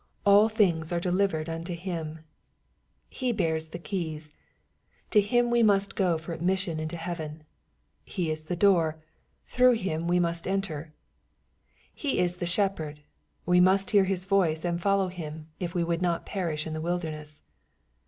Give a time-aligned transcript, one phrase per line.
[0.25, 2.25] "All things are delivered unto 118 EZFOSITOBY THOUGHTS.
[3.11, 4.33] «hhxu" He bears the keys:
[5.11, 7.43] to Him we must go for ad* mission into heaven.
[8.03, 8.97] He is the door:
[9.45, 10.91] through Him we must enter.
[11.93, 13.03] He is the Shepherd:
[13.45, 16.81] we must hear His voice, and follow Him, if we would not perish in the
[16.81, 17.43] wilderness.